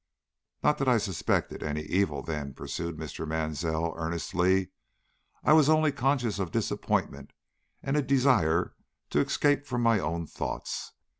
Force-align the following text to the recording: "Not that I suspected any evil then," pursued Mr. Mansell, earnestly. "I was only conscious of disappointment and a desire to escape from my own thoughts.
"Not 0.63 0.79
that 0.79 0.87
I 0.87 0.97
suspected 0.97 1.61
any 1.61 1.83
evil 1.83 2.23
then," 2.23 2.55
pursued 2.55 2.97
Mr. 2.97 3.27
Mansell, 3.27 3.93
earnestly. 3.95 4.71
"I 5.43 5.53
was 5.53 5.69
only 5.69 5.91
conscious 5.91 6.39
of 6.39 6.49
disappointment 6.49 7.33
and 7.83 7.95
a 7.95 8.01
desire 8.01 8.73
to 9.11 9.19
escape 9.19 9.67
from 9.67 9.83
my 9.83 9.99
own 9.99 10.25
thoughts. 10.25 10.93